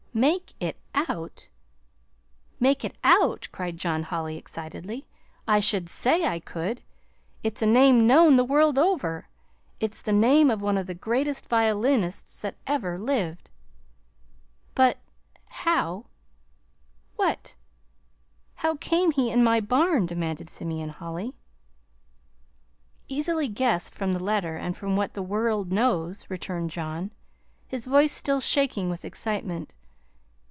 "Make 0.13 0.55
it 0.59 0.75
out 0.93 1.47
make 2.59 2.83
it 2.83 2.97
out!" 3.01 3.47
cried 3.53 3.77
John 3.77 4.03
Holly 4.03 4.35
excitedly; 4.35 5.07
"I 5.47 5.61
should 5.61 5.87
say 5.87 6.25
I 6.25 6.41
could! 6.41 6.81
It's 7.43 7.61
a 7.61 7.65
name 7.65 8.05
known 8.07 8.35
the 8.35 8.43
world 8.43 8.77
over. 8.77 9.29
It's 9.79 10.01
the 10.01 10.11
name 10.11 10.51
of 10.51 10.61
one 10.61 10.77
of 10.77 10.87
the 10.87 10.93
greatest 10.93 11.47
violinists 11.47 12.41
that 12.41 12.57
ever 12.67 12.99
lived." 12.99 13.51
"But 14.75 14.97
how 15.45 16.07
what 17.15 17.55
how 18.55 18.75
came 18.75 19.11
he 19.11 19.31
in 19.31 19.41
my 19.45 19.61
barn?" 19.61 20.07
demanded 20.07 20.49
Simeon 20.49 20.89
Holly. 20.89 21.35
"Easily 23.07 23.47
guessed, 23.47 23.95
from 23.95 24.11
the 24.11 24.21
letter, 24.21 24.57
and 24.57 24.75
from 24.75 24.97
what 24.97 25.13
the 25.13 25.23
world 25.23 25.71
knows," 25.71 26.29
returned 26.29 26.69
John, 26.69 27.11
his 27.69 27.85
voice 27.85 28.11
still 28.11 28.41
shaking 28.41 28.89
with 28.89 29.05
excitement. 29.05 29.73